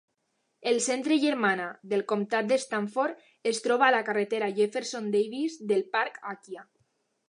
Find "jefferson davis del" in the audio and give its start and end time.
4.61-5.91